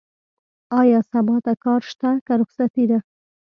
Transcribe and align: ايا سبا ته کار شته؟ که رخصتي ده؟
ايا 0.79 0.99
سبا 1.11 1.35
ته 1.45 1.53
کار 1.63 1.81
شته؟ 1.89 2.09
که 2.25 2.33
رخصتي 2.41 2.85
ده؟ 2.91 2.99